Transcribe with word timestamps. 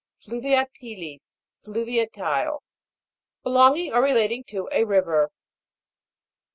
FLUVIATI'LIS. 0.25 1.35
Fluviatile; 1.63 2.61
belonging 3.43 3.93
or 3.93 4.01
relating 4.01 4.43
to 4.45 4.67
a 4.71 4.83
river. 4.83 5.29